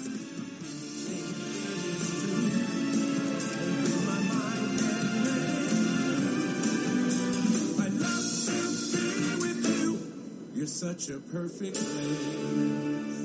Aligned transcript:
Such 10.78 11.09
a 11.09 11.19
perfect 11.19 11.75
place. 11.75 13.17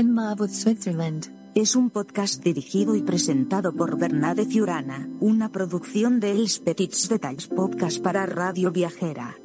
En 0.00 0.16
Switzerland. 0.48 1.26
Es 1.54 1.76
un 1.76 1.90
podcast 1.90 2.42
dirigido 2.42 2.96
y 2.96 3.02
presentado 3.02 3.74
por 3.74 3.98
Bernade 3.98 4.46
Ciurana, 4.46 5.06
una 5.20 5.52
producción 5.52 6.20
de 6.20 6.30
Els 6.30 6.58
Petits 6.58 7.10
Detalls 7.10 7.48
Podcast 7.48 8.00
para 8.02 8.24
Radio 8.24 8.72
Viajera. 8.72 9.36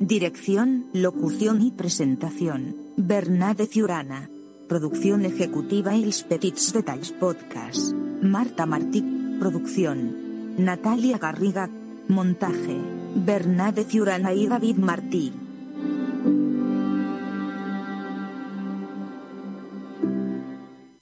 Dirección, 0.00 0.86
locución 0.94 1.60
y 1.60 1.70
presentación, 1.70 2.74
Bernade 2.96 3.66
Ciurana. 3.66 4.30
Producción 4.70 5.26
ejecutiva 5.26 5.94
Els 5.94 6.22
Petits 6.22 6.72
Detalls 6.72 7.12
Podcast. 7.12 7.92
Marta 8.22 8.64
Martí, 8.64 9.04
producción. 9.38 10.54
Natalia 10.64 11.18
Garriga, 11.18 11.68
montaje. 12.08 12.80
Bernade 13.16 13.84
Ciurana 13.84 14.32
y 14.32 14.46
David 14.46 14.76
Martí. 14.76 15.43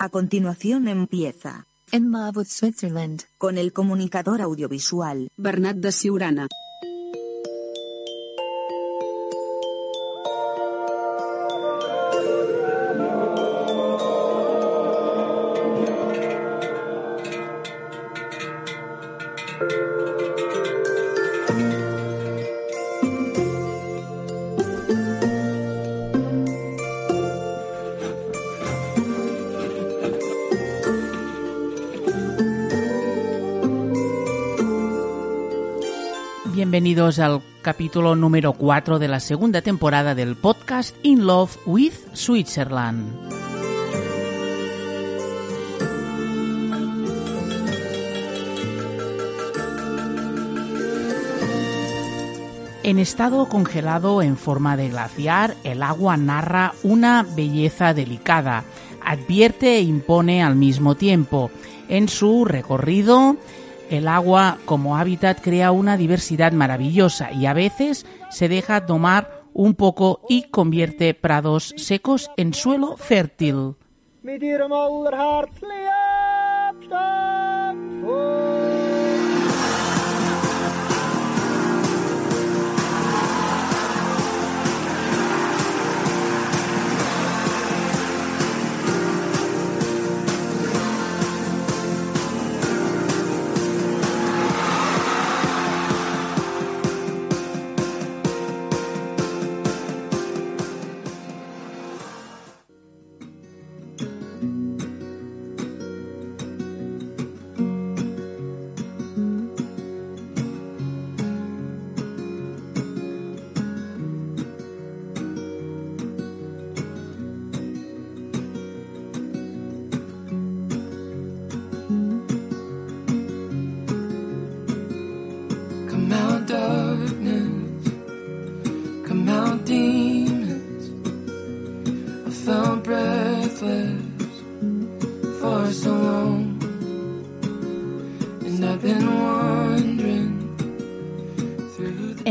A 0.03 0.09
continuación 0.09 0.89
empieza, 0.89 1.65
En 1.93 2.09
Marwood, 2.11 2.47
Switzerland. 2.47 3.23
con 3.39 3.57
el 3.57 3.73
comunicador 3.73 4.43
audiovisual, 4.43 5.31
Bernat 5.37 5.77
de 5.77 5.93
Siurana. 5.93 6.49
Bienvenidos 36.83 37.21
al 37.21 37.43
capítulo 37.63 38.17
número 38.17 38.55
4 38.55 38.99
de 38.99 39.07
la 39.07 39.21
segunda 39.21 39.63
temporada 39.63 40.17
del 40.17 40.35
podcast 40.35 40.97
In 41.05 41.27
Love 41.27 41.57
with 41.65 41.93
Switzerland. 42.13 43.07
En 52.83 52.99
estado 52.99 53.49
congelado 53.49 54.21
en 54.21 54.37
forma 54.37 54.77
de 54.77 54.89
glaciar, 54.89 55.55
el 55.63 55.85
agua 55.85 56.17
narra 56.17 56.73
una 56.83 57.23
belleza 57.23 57.95
delicada, 57.95 58.65
advierte 59.05 59.77
e 59.77 59.83
impone 59.83 60.43
al 60.43 60.57
mismo 60.57 60.97
tiempo. 60.97 61.53
En 61.89 62.09
su 62.09 62.45
recorrido, 62.45 63.37
el 63.91 64.09
agua 64.09 64.59
como 64.65 64.97
hábitat 64.97 65.41
crea 65.41 65.73
una 65.73 65.97
diversidad 65.97 66.53
maravillosa 66.53 67.33
y 67.33 67.47
a 67.47 67.53
veces 67.53 68.07
se 68.31 68.49
deja 68.49 68.87
tomar 68.87 69.43
un 69.53 69.75
poco 69.75 70.23
y 70.29 70.45
convierte 70.45 71.15
prados 71.15 71.75
secos 71.77 72.31
en 72.37 72.55
suelo 72.55 72.97
fértil. 72.97 73.77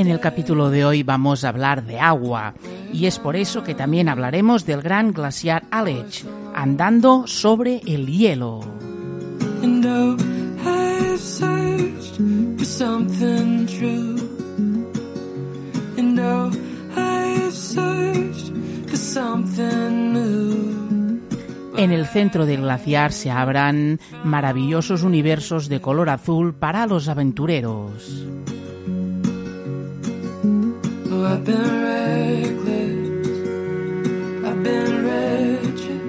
En 0.02 0.08
el 0.08 0.20
capítulo 0.20 0.72
de 0.72 0.84
hoy 0.84 1.04
vamos 1.04 1.44
a 1.44 1.50
hablar 1.50 1.86
de 1.86 2.00
agua 2.00 2.56
y 2.92 3.06
es 3.06 3.20
por 3.20 3.36
eso 3.36 3.64
que 3.64 3.76
también 3.76 4.10
hablaremos 4.10 4.66
del 4.66 4.82
gran 4.82 5.14
glaciar 5.14 5.66
Aletsch, 5.70 6.26
andando 6.56 7.28
sobre 7.28 7.84
el 7.86 8.08
hielo. 8.08 8.62
Oh, 9.62 9.68
oh. 21.64 21.78
En 21.78 21.92
el 21.92 22.08
centro 22.08 22.48
del 22.48 22.62
glaciar 22.62 23.12
se 23.12 23.30
abran 23.30 24.00
maravillosos 24.24 25.04
universos 25.04 25.70
de 25.70 25.80
color 25.80 26.10
azul 26.10 26.56
para 26.56 26.88
los 26.88 27.08
aventureros. 27.08 28.26
I've 31.24 31.46
been 31.46 31.84
reckless, 31.84 33.28
I've 34.48 34.64
been 34.64 35.06
wretched. 35.06 36.02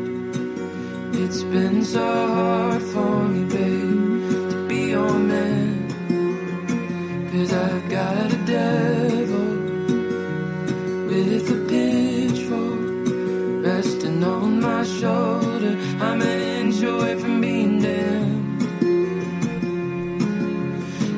It's 1.22 1.42
been 1.44 1.84
so 1.84 2.00
hard 2.00 2.82
for 2.82 3.28
me, 3.28 3.44
babe, 3.44 4.50
to 4.50 4.66
be 4.68 4.90
your 4.90 5.12
man. 5.12 5.88
Cause 7.30 7.52
I've 7.52 7.88
got 7.90 8.32
a 8.32 8.36
devil 8.46 9.48
with 11.08 11.50
a 11.50 11.58
pitchfork 11.68 12.80
resting 13.64 14.24
on 14.24 14.60
my 14.60 14.82
shoulder. 14.84 15.76
I'm 16.00 16.22
an 16.22 16.40
inch 16.40 16.80
from 17.20 17.40
being. 17.40 17.84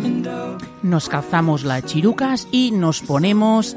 And 0.04 0.26
oh, 0.26 0.58
Nos 0.82 1.08
calzamos 1.08 1.64
las 1.64 1.84
chirucas 1.84 2.48
y 2.50 2.70
nos 2.72 3.00
ponemos 3.00 3.76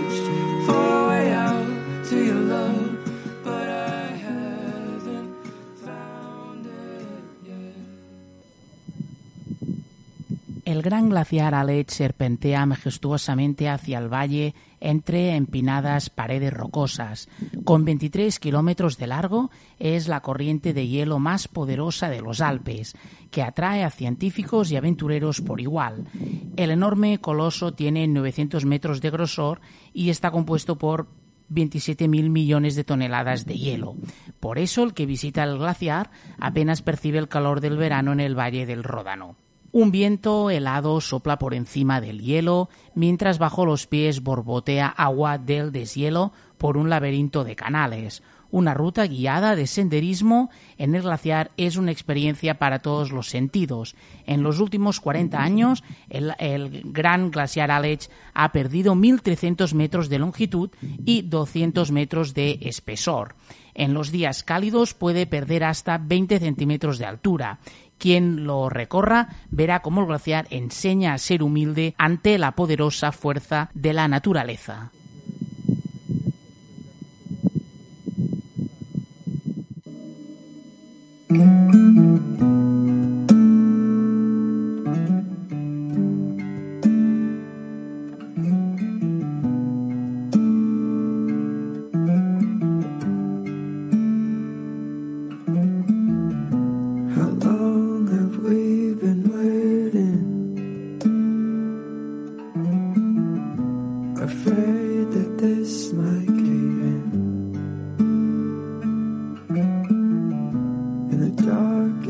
El 10.81 10.85
gran 10.85 11.09
glaciar 11.09 11.53
Aletsch 11.53 11.91
serpentea 11.91 12.65
majestuosamente 12.65 13.69
hacia 13.69 13.99
el 13.99 14.11
valle 14.11 14.55
entre 14.79 15.35
empinadas 15.35 16.09
paredes 16.09 16.51
rocosas. 16.51 17.29
Con 17.63 17.85
23 17.85 18.39
kilómetros 18.39 18.97
de 18.97 19.05
largo, 19.05 19.51
es 19.77 20.07
la 20.07 20.21
corriente 20.21 20.73
de 20.73 20.87
hielo 20.87 21.19
más 21.19 21.47
poderosa 21.47 22.09
de 22.09 22.21
los 22.21 22.41
Alpes, 22.41 22.95
que 23.29 23.43
atrae 23.43 23.83
a 23.83 23.91
científicos 23.91 24.71
y 24.71 24.75
aventureros 24.75 25.41
por 25.41 25.61
igual. 25.61 26.07
El 26.55 26.71
enorme 26.71 27.19
coloso 27.19 27.73
tiene 27.73 28.07
900 28.07 28.65
metros 28.65 29.01
de 29.01 29.11
grosor 29.11 29.61
y 29.93 30.09
está 30.09 30.31
compuesto 30.31 30.79
por 30.79 31.09
27.000 31.51 32.31
millones 32.31 32.75
de 32.75 32.83
toneladas 32.83 33.45
de 33.45 33.53
hielo. 33.53 33.97
Por 34.39 34.57
eso 34.57 34.81
el 34.81 34.95
que 34.95 35.05
visita 35.05 35.43
el 35.43 35.59
glaciar 35.59 36.09
apenas 36.39 36.81
percibe 36.81 37.19
el 37.19 37.27
calor 37.27 37.61
del 37.61 37.77
verano 37.77 38.13
en 38.13 38.19
el 38.19 38.33
valle 38.33 38.65
del 38.65 38.83
Ródano. 38.83 39.35
Un 39.73 39.91
viento 39.91 40.49
helado 40.49 40.99
sopla 40.99 41.39
por 41.39 41.53
encima 41.53 42.01
del 42.01 42.19
hielo, 42.19 42.69
mientras 42.93 43.39
bajo 43.39 43.65
los 43.65 43.87
pies 43.87 44.21
borbotea 44.21 44.87
agua 44.87 45.37
del 45.37 45.71
deshielo 45.71 46.33
por 46.57 46.75
un 46.75 46.89
laberinto 46.89 47.45
de 47.45 47.55
canales. 47.55 48.21
Una 48.51 48.73
ruta 48.73 49.07
guiada 49.07 49.55
de 49.55 49.65
senderismo 49.65 50.49
en 50.77 50.93
el 50.93 51.03
glaciar 51.03 51.51
es 51.55 51.77
una 51.77 51.91
experiencia 51.91 52.59
para 52.59 52.79
todos 52.79 53.11
los 53.11 53.29
sentidos. 53.29 53.95
En 54.25 54.43
los 54.43 54.59
últimos 54.59 54.99
40 54.99 55.41
años, 55.41 55.85
el, 56.09 56.81
gran 56.85 57.31
glaciar 57.31 57.71
Aletsch 57.71 58.09
ha 58.33 58.51
perdido 58.51 58.93
1.300 58.93 59.73
metros 59.73 60.09
de 60.09 60.19
longitud 60.19 60.69
y 61.05 61.21
200 61.21 61.91
metros 61.93 62.33
de 62.33 62.59
espesor. 62.63 63.35
En 63.73 63.93
los 63.93 64.11
días 64.11 64.43
cálidos 64.43 64.93
puede 64.93 65.25
perder 65.27 65.63
hasta 65.63 65.97
20 65.97 66.39
centímetros 66.39 66.97
de 66.97 67.05
altura. 67.05 67.59
Quien 68.01 68.45
lo 68.45 68.67
recorra 68.67 69.27
verá 69.51 69.83
cómo 69.83 70.01
el 70.01 70.07
glaciar 70.07 70.47
enseña 70.49 71.13
a 71.13 71.19
ser 71.19 71.43
humilde 71.43 71.93
ante 71.99 72.39
la 72.39 72.53
poderosa 72.53 73.11
fuerza 73.11 73.69
de 73.75 73.93
la 73.93 74.07
naturaleza. 74.07 74.89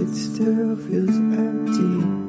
It 0.01 0.15
still 0.15 0.75
feels 0.77 1.15
empty. 1.15 2.20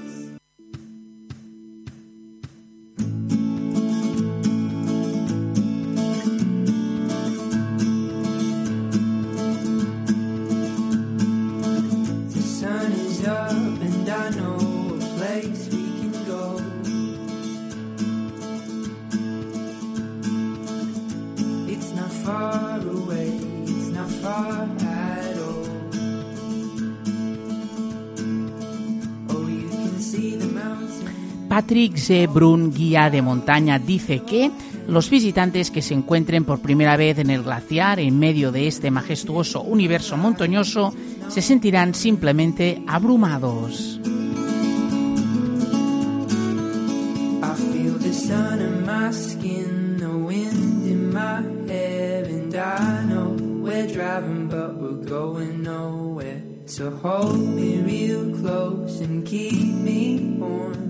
Patrick 31.72 31.96
Z. 31.96 32.26
Brun, 32.26 32.70
guía 32.70 33.08
de 33.08 33.22
montaña, 33.22 33.78
dice 33.78 34.18
que 34.18 34.50
los 34.86 35.08
visitantes 35.08 35.70
que 35.70 35.80
se 35.80 35.94
encuentren 35.94 36.44
por 36.44 36.60
primera 36.60 36.98
vez 36.98 37.16
en 37.16 37.30
el 37.30 37.42
glaciar 37.42 37.98
en 37.98 38.18
medio 38.18 38.52
de 38.52 38.66
este 38.66 38.90
majestuoso 38.90 39.62
universo 39.62 40.18
montañoso 40.18 40.92
se 41.28 41.40
sentirán 41.40 41.94
simplemente 41.94 42.82
abrumados. 42.86 43.98
So 56.66 56.90
hold 56.90 57.54
me 57.54 57.76
real 57.82 58.30
close 58.40 59.00
and 59.02 59.26
keep 59.26 59.52
me 59.52 60.36
warm. 60.38 60.81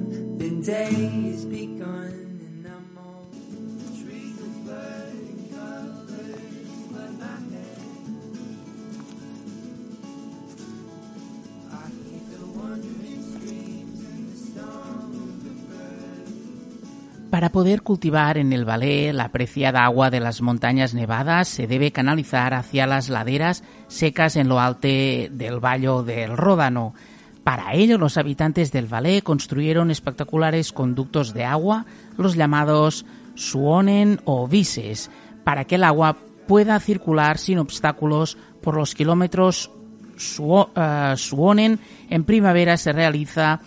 Para 17.30 17.48
poder 17.48 17.82
cultivar 17.82 18.38
en 18.38 18.52
el 18.52 18.64
Valais 18.64 19.12
la 19.12 19.30
preciada 19.30 19.84
agua 19.84 20.10
de 20.10 20.20
las 20.20 20.42
montañas 20.42 20.94
nevadas 20.94 21.48
se 21.48 21.66
debe 21.66 21.90
canalizar 21.90 22.54
hacia 22.54 22.86
las 22.86 23.08
laderas 23.08 23.64
secas 23.88 24.36
en 24.36 24.48
lo 24.48 24.60
alto 24.60 24.86
del 24.86 25.58
Valle 25.58 26.04
del 26.04 26.36
Ródano. 26.36 26.94
Para 27.44 27.74
ello, 27.74 27.98
los 27.98 28.16
habitantes 28.16 28.70
del 28.70 28.86
Valais 28.86 29.22
construyeron 29.22 29.90
espectaculares 29.90 30.72
conductos 30.72 31.34
de 31.34 31.44
agua, 31.44 31.86
los 32.16 32.36
llamados 32.36 33.04
suonen 33.34 34.20
o 34.24 34.46
vises, 34.46 35.10
para 35.42 35.64
que 35.64 35.74
el 35.74 35.84
agua 35.84 36.16
pueda 36.46 36.78
circular 36.78 37.38
sin 37.38 37.58
obstáculos 37.58 38.36
por 38.60 38.76
los 38.76 38.94
kilómetros 38.94 39.70
eh, 40.16 41.14
Suonen. 41.16 41.80
En 42.10 42.24
primavera 42.24 42.76
se 42.76 42.92
realiza 42.92 43.60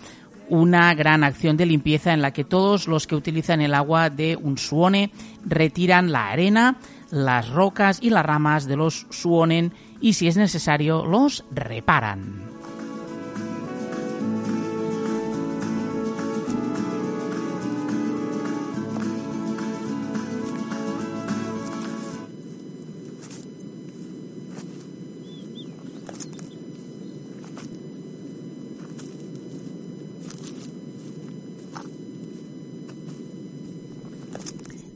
una 0.48 0.94
gran 0.94 1.24
acción 1.24 1.56
de 1.56 1.66
limpieza 1.66 2.12
en 2.12 2.22
la 2.22 2.32
que 2.32 2.44
todos 2.44 2.86
los 2.86 3.06
que 3.06 3.16
utilizan 3.16 3.60
el 3.60 3.74
agua 3.74 4.10
de 4.10 4.36
un 4.36 4.58
suone 4.58 5.10
retiran 5.44 6.12
la 6.12 6.28
arena, 6.28 6.76
las 7.10 7.50
rocas 7.50 7.98
y 8.00 8.10
las 8.10 8.24
ramas 8.24 8.66
de 8.66 8.76
los 8.76 9.06
suonen 9.10 9.72
y 10.00 10.12
si 10.12 10.28
es 10.28 10.36
necesario 10.36 11.04
los 11.04 11.44
reparan. 11.50 12.45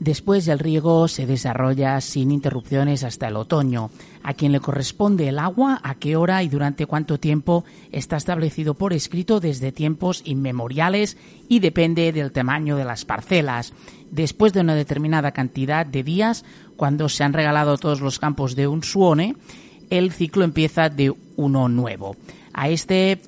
Después 0.01 0.47
el 0.47 0.57
riego 0.57 1.07
se 1.07 1.27
desarrolla 1.27 2.01
sin 2.01 2.31
interrupciones 2.31 3.03
hasta 3.03 3.27
el 3.27 3.35
otoño. 3.35 3.91
A 4.23 4.33
quien 4.33 4.51
le 4.51 4.59
corresponde 4.59 5.27
el 5.27 5.37
agua, 5.37 5.79
a 5.83 5.93
qué 5.93 6.15
hora 6.15 6.41
y 6.41 6.49
durante 6.49 6.87
cuánto 6.87 7.19
tiempo 7.19 7.65
está 7.91 8.17
establecido 8.17 8.73
por 8.73 8.93
escrito 8.93 9.39
desde 9.39 9.71
tiempos 9.71 10.23
inmemoriales 10.25 11.17
y 11.47 11.59
depende 11.59 12.11
del 12.13 12.31
tamaño 12.31 12.77
de 12.77 12.85
las 12.85 13.05
parcelas. 13.05 13.73
Después 14.09 14.53
de 14.53 14.61
una 14.61 14.73
determinada 14.73 15.33
cantidad 15.33 15.85
de 15.85 16.01
días, 16.01 16.45
cuando 16.77 17.07
se 17.07 17.23
han 17.23 17.33
regalado 17.33 17.77
todos 17.77 18.01
los 18.01 18.17
campos 18.17 18.55
de 18.55 18.67
un 18.67 18.83
suone, 18.83 19.35
el 19.91 20.11
ciclo 20.11 20.43
empieza 20.43 20.89
de 20.89 21.13
uno 21.35 21.69
nuevo. 21.69 22.15
A 22.53 22.69
este 22.69 23.21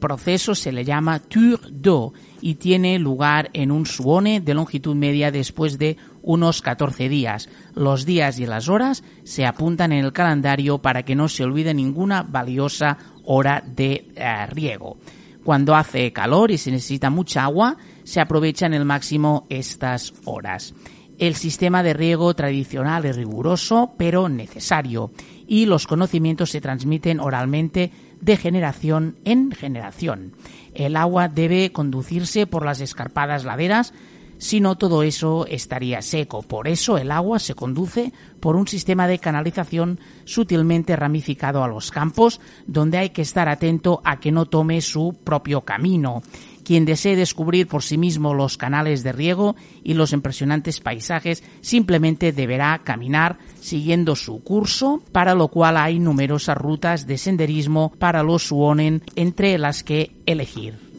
proceso 0.00 0.54
se 0.54 0.72
le 0.72 0.86
llama 0.86 1.18
tour 1.18 1.60
d'eau 1.70 2.14
y 2.40 2.56
tiene 2.56 2.98
lugar 2.98 3.50
en 3.52 3.70
un 3.70 3.86
suone 3.86 4.40
de 4.40 4.52
longitud 4.52 4.94
media 4.94 5.30
después 5.30 5.78
de 5.78 5.96
unos 6.24 6.62
14 6.62 7.08
días. 7.08 7.48
Los 7.74 8.04
días 8.04 8.38
y 8.38 8.46
las 8.46 8.68
horas 8.68 9.04
se 9.22 9.46
apuntan 9.46 9.92
en 9.92 10.04
el 10.04 10.12
calendario 10.12 10.78
para 10.78 11.04
que 11.04 11.14
no 11.14 11.28
se 11.28 11.44
olvide 11.44 11.72
ninguna 11.74 12.22
valiosa 12.22 12.98
hora 13.24 13.62
de 13.64 14.08
eh, 14.16 14.46
riego. 14.46 14.96
Cuando 15.44 15.76
hace 15.76 16.12
calor 16.12 16.50
y 16.50 16.58
se 16.58 16.70
necesita 16.70 17.10
mucha 17.10 17.44
agua, 17.44 17.76
se 18.02 18.20
aprovechan 18.20 18.72
el 18.72 18.86
máximo 18.86 19.46
estas 19.50 20.14
horas. 20.24 20.74
El 21.18 21.36
sistema 21.36 21.82
de 21.82 21.94
riego 21.94 22.34
tradicional 22.34 23.04
es 23.04 23.14
riguroso, 23.14 23.92
pero 23.96 24.28
necesario, 24.28 25.12
y 25.46 25.66
los 25.66 25.86
conocimientos 25.86 26.50
se 26.50 26.60
transmiten 26.60 27.20
oralmente 27.20 27.92
de 28.20 28.36
generación 28.36 29.16
en 29.24 29.52
generación. 29.52 30.32
El 30.74 30.96
agua 30.96 31.28
debe 31.28 31.70
conducirse 31.70 32.46
por 32.46 32.64
las 32.64 32.80
escarpadas 32.80 33.44
laderas, 33.44 33.92
si 34.38 34.60
no 34.60 34.76
todo 34.76 35.02
eso 35.02 35.46
estaría 35.46 36.02
seco. 36.02 36.42
Por 36.42 36.68
eso 36.68 36.98
el 36.98 37.10
agua 37.10 37.38
se 37.38 37.54
conduce 37.54 38.12
por 38.40 38.56
un 38.56 38.68
sistema 38.68 39.06
de 39.06 39.18
canalización 39.18 40.00
sutilmente 40.24 40.96
ramificado 40.96 41.64
a 41.64 41.68
los 41.68 41.90
campos, 41.90 42.40
donde 42.66 42.98
hay 42.98 43.10
que 43.10 43.22
estar 43.22 43.48
atento 43.48 44.00
a 44.04 44.20
que 44.20 44.32
no 44.32 44.46
tome 44.46 44.80
su 44.80 45.16
propio 45.24 45.62
camino. 45.62 46.22
Quien 46.64 46.86
desee 46.86 47.14
descubrir 47.14 47.68
por 47.68 47.82
sí 47.82 47.98
mismo 47.98 48.32
los 48.32 48.56
canales 48.56 49.02
de 49.02 49.12
riego 49.12 49.54
y 49.82 49.92
los 49.92 50.12
impresionantes 50.12 50.80
paisajes 50.80 51.44
simplemente 51.60 52.32
deberá 52.32 52.80
caminar 52.82 53.38
siguiendo 53.60 54.16
su 54.16 54.42
curso, 54.42 55.02
para 55.12 55.34
lo 55.34 55.48
cual 55.48 55.76
hay 55.76 55.98
numerosas 55.98 56.56
rutas 56.56 57.06
de 57.06 57.18
senderismo 57.18 57.92
para 57.98 58.22
los 58.22 58.44
Suonen 58.44 59.02
entre 59.14 59.58
las 59.58 59.84
que 59.84 60.16
elegir. 60.24 60.93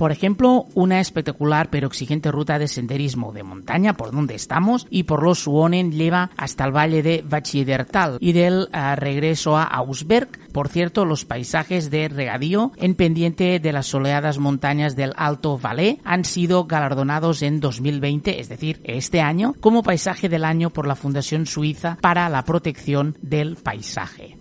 Por 0.00 0.12
ejemplo, 0.12 0.64
una 0.72 0.98
espectacular 0.98 1.68
pero 1.68 1.86
exigente 1.86 2.32
ruta 2.32 2.58
de 2.58 2.68
senderismo 2.68 3.34
de 3.34 3.42
montaña 3.42 3.98
por 3.98 4.12
donde 4.12 4.34
estamos 4.34 4.86
y 4.88 5.02
por 5.02 5.22
los 5.22 5.40
Suonen 5.40 5.92
lleva 5.92 6.30
hasta 6.38 6.64
el 6.64 6.74
valle 6.74 7.02
de 7.02 7.22
Bachiedertal 7.22 8.16
y 8.18 8.32
del 8.32 8.70
eh, 8.72 8.96
regreso 8.96 9.58
a 9.58 9.64
Ausberg. 9.64 10.30
Por 10.54 10.68
cierto, 10.68 11.04
los 11.04 11.26
paisajes 11.26 11.90
de 11.90 12.08
regadío 12.08 12.72
en 12.76 12.94
pendiente 12.94 13.60
de 13.60 13.72
las 13.72 13.88
soleadas 13.88 14.38
montañas 14.38 14.96
del 14.96 15.12
Alto 15.18 15.58
Valais 15.58 15.98
han 16.02 16.24
sido 16.24 16.64
galardonados 16.64 17.42
en 17.42 17.60
2020, 17.60 18.40
es 18.40 18.48
decir, 18.48 18.80
este 18.84 19.20
año, 19.20 19.54
como 19.60 19.82
paisaje 19.82 20.30
del 20.30 20.46
año 20.46 20.70
por 20.70 20.86
la 20.86 20.96
Fundación 20.96 21.44
Suiza 21.44 21.98
para 22.00 22.30
la 22.30 22.46
Protección 22.46 23.18
del 23.20 23.56
Paisaje. 23.56 24.39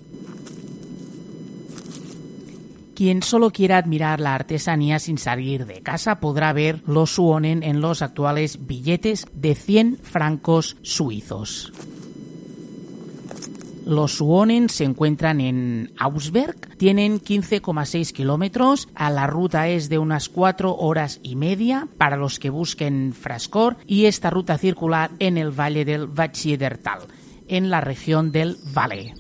Quien 3.00 3.24
solo 3.24 3.52
quiera 3.52 3.78
admirar 3.78 4.20
la 4.20 4.36
artesanía 4.36 5.00
sin 5.00 5.18
salir 5.18 5.66
de 5.66 5.80
casa 5.80 6.20
podrá 6.20 6.52
ver 6.52 6.82
los 6.86 7.12
suonen 7.12 7.64
en 7.64 7.80
los 7.80 8.02
actuales 8.02 8.68
billetes 8.68 9.26
de 9.32 9.56
100 9.56 10.00
francos 10.04 10.76
suizos. 10.82 11.72
Los 13.86 14.18
Suonen 14.18 14.68
se 14.68 14.84
encuentran 14.84 15.40
en 15.40 15.94
Augsberg, 15.98 16.76
tienen 16.76 17.22
15,6 17.22 18.12
kilómetros, 18.12 18.90
a 18.96 19.10
la 19.10 19.28
ruta 19.28 19.70
es 19.70 19.88
de 19.88 19.98
unas 19.98 20.28
4 20.28 20.76
horas 20.76 21.22
y 21.24 21.38
media 21.38 21.88
para 21.98 22.18
los 22.18 22.38
que 22.38 22.50
busquen 22.50 23.14
Frascor 23.14 23.78
y 23.88 24.08
esta 24.08 24.30
ruta 24.30 24.58
circular 24.58 25.12
en 25.20 25.38
el 25.38 25.58
valle 25.58 25.86
del 25.86 26.08
Vachierdertal, 26.08 27.00
en 27.48 27.70
la 27.70 27.80
región 27.80 28.34
del 28.34 28.58
Valle. 28.78 29.14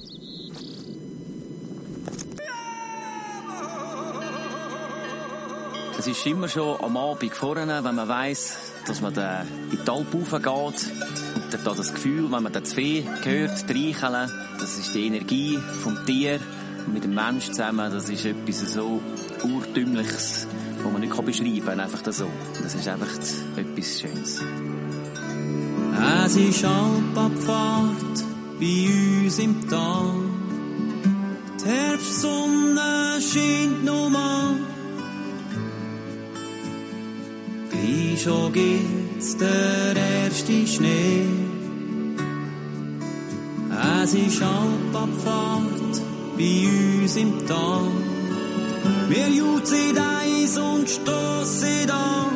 Es 5.99 6.07
ist 6.07 6.25
immer 6.25 6.47
schon 6.47 6.81
am 6.81 6.95
Abend 6.95 7.33
vorne, 7.33 7.83
wenn 7.83 7.95
man 7.95 8.07
weiss, 8.07 8.57
dass 8.87 9.01
man 9.01 9.13
da 9.13 9.41
in 9.69 9.79
die 9.85 9.91
Alp 9.91 10.07
raufgeht. 10.13 10.91
Und 11.35 11.65
da 11.65 11.73
das 11.73 11.93
Gefühl, 11.93 12.31
wenn 12.31 12.41
man 12.41 12.53
das 12.53 12.73
Vieh 12.73 13.03
hört, 13.23 13.59
streicheln, 13.59 14.31
das 14.57 14.77
ist 14.77 14.95
die 14.95 15.07
Energie 15.07 15.59
vom 15.83 15.97
Tier 16.05 16.39
und 16.85 16.93
mit 16.93 17.03
dem 17.03 17.15
Mensch 17.15 17.47
zusammen, 17.47 17.91
das 17.91 18.07
ist 18.07 18.23
etwas 18.23 18.59
so 18.71 19.01
Urtümliches, 19.43 20.47
was 20.81 20.89
man 20.89 21.01
nicht 21.01 21.25
beschreiben 21.25 21.65
kann, 21.65 21.81
einfach 21.81 22.01
das 22.01 22.19
so. 22.19 22.29
Das 22.63 22.73
ist 22.73 22.87
einfach 22.87 23.11
etwas 23.57 23.99
Schönes. 23.99 24.41
Es 26.23 26.35
ist 26.37 26.63
Alpabfahrt 26.63 28.23
bei 28.57 28.87
uns 29.25 29.37
im 29.37 29.69
Tal. 29.69 30.13
Die 31.61 31.65
Herbstsonne 31.65 33.19
scheint 33.19 33.83
noch 33.83 34.07
mal. 34.07 34.68
Schon 38.21 38.51
gibt's 38.51 39.37
der 39.37 39.95
erste 39.95 40.67
Schnee. 40.67 41.25
Es 44.03 44.13
ist 44.13 44.41
Alpabfahrt 44.41 46.01
bei 46.37 46.67
uns 47.01 47.15
im 47.15 47.47
Tal. 47.47 47.87
Wir 49.07 49.29
jutzen 49.29 49.97
eins 49.97 50.57
und 50.57 50.89
stossen 50.89 51.89
an. 51.89 52.27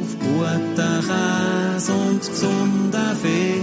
Auf 0.00 0.12
guten 0.18 1.00
Käse 1.08 1.92
und 1.92 2.20
gesunden 2.20 3.16
Fee. 3.22 3.60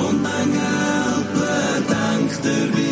Und 0.00 0.22
mein 0.22 0.50
Gelber 0.56 1.58
denkt 1.94 2.40
dabei, 2.42 2.87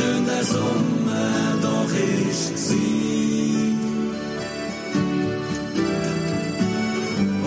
Wie 0.00 0.02
schön 0.02 0.24
der 0.24 0.44
Sommer 0.44 1.58
doch 1.60 1.92
ist 2.30 2.54
gsi. 2.54 3.74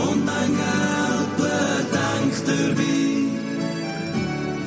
Und 0.08 0.26
mein 0.26 0.52
Gelber 0.62 1.64
denkt 1.98 2.44
dabei, 2.48 3.06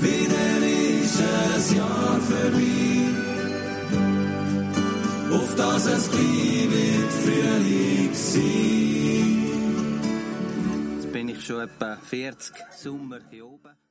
wieder 0.03 0.59
ist 1.01 1.19
ein 1.21 1.77
Jahr 1.77 2.19
vorbei. 2.31 3.07
Auf 5.37 5.51
das 5.57 5.87
es 5.87 6.05
wird 6.13 7.13
Frühling 7.23 8.15
sein. 8.15 9.37
Jetzt 10.97 11.13
bin 11.13 11.29
ich 11.29 11.41
schon 11.45 11.61
etwa 11.61 11.97
40 11.97 12.55
Sommer 12.77 13.21
hier 13.31 13.47
oben. 13.47 13.86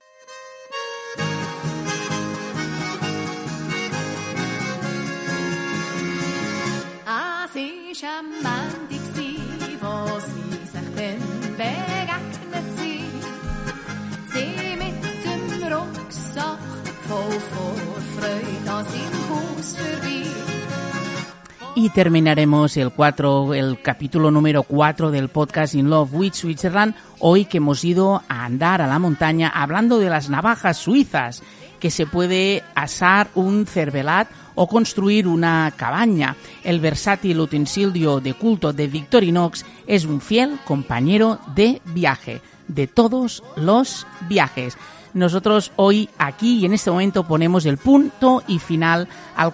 Y 21.75 21.89
terminaremos 21.89 22.75
el, 22.75 22.91
cuatro, 22.91 23.53
el 23.53 23.81
capítulo 23.81 24.29
número 24.29 24.63
4 24.63 25.11
del 25.11 25.29
podcast 25.29 25.75
In 25.75 25.89
Love 25.89 26.13
with 26.13 26.33
Switzerland, 26.33 26.95
hoy 27.19 27.45
que 27.45 27.57
hemos 27.57 27.85
ido 27.85 28.23
a 28.27 28.43
andar 28.43 28.81
a 28.81 28.87
la 28.87 28.99
montaña 28.99 29.49
hablando 29.49 29.99
de 29.99 30.09
las 30.09 30.29
navajas 30.29 30.77
suizas, 30.77 31.43
que 31.79 31.91
se 31.91 32.05
puede 32.05 32.63
asar 32.75 33.29
un 33.35 33.65
cervelat 33.65 34.27
o 34.55 34.67
construir 34.67 35.27
una 35.27 35.71
cabaña. 35.75 36.35
El 36.63 36.79
versátil 36.79 37.39
utensilio 37.39 38.19
de 38.19 38.33
culto 38.33 38.73
de 38.73 38.87
Victorinox 38.87 39.65
es 39.85 40.05
un 40.05 40.21
fiel 40.21 40.57
compañero 40.65 41.39
de 41.55 41.81
viaje, 41.85 42.41
de 42.67 42.87
todos 42.87 43.43
los 43.55 44.07
viajes. 44.27 44.77
Nosotros 45.13 45.71
hoy 45.77 46.09
aquí 46.17 46.59
y 46.59 46.65
en 46.65 46.73
este 46.73 46.91
momento 46.91 47.25
ponemos 47.25 47.65
el 47.65 47.77
punto 47.77 48.43
y 48.47 48.59
final 48.59 49.07
al, 49.37 49.53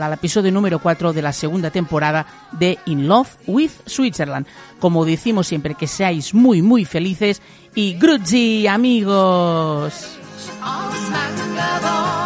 al 0.00 0.12
episodio 0.14 0.50
número 0.50 0.78
4 0.78 1.12
de 1.12 1.20
la 1.20 1.34
segunda 1.34 1.70
temporada 1.70 2.48
de 2.52 2.78
In 2.86 3.06
Love 3.06 3.36
with 3.46 3.72
Switzerland. 3.84 4.46
Como 4.80 5.04
decimos 5.04 5.46
siempre, 5.46 5.74
que 5.74 5.86
seáis 5.86 6.32
muy 6.32 6.62
muy 6.62 6.86
felices 6.86 7.42
y 7.74 7.92
grüezi 7.98 8.66
amigos. 8.66 10.21
All 10.50 10.90
smacked 10.90 11.38
together. 11.38 12.21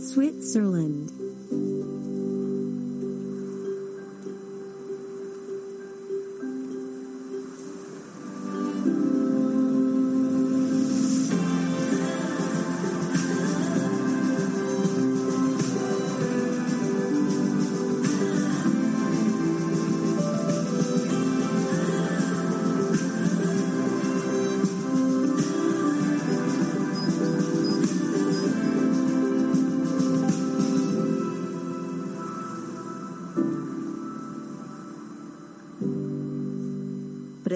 Switzerland. 0.00 0.99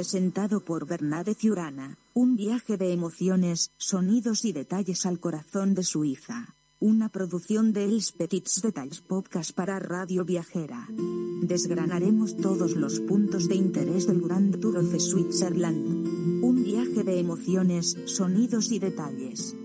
Presentado 0.04 0.60
por 0.60 0.86
Bernade 0.86 1.34
Ciurana, 1.34 1.96
un 2.12 2.36
viaje 2.36 2.76
de 2.76 2.92
emociones, 2.92 3.70
sonidos 3.78 4.44
y 4.44 4.52
detalles 4.52 5.06
al 5.06 5.18
corazón 5.18 5.72
de 5.72 5.82
Suiza. 5.82 6.56
Una 6.78 7.08
producción 7.08 7.72
de 7.72 7.84
Els 7.84 8.12
Petits 8.12 8.60
Detalls 8.60 9.00
Podcast 9.00 9.52
para 9.52 9.78
Radio 9.78 10.26
Viajera. 10.26 10.86
Desgranaremos 11.40 12.36
todos 12.36 12.76
los 12.76 13.00
puntos 13.00 13.48
de 13.48 13.54
interés 13.54 14.06
del 14.06 14.20
Grand 14.20 14.60
Tour 14.60 14.76
of 14.76 14.94
Switzerland. 15.00 16.42
Un 16.44 16.62
viaje 16.62 17.02
de 17.02 17.18
emociones, 17.18 17.96
sonidos 18.04 18.72
y 18.72 18.80
detalles. 18.80 19.56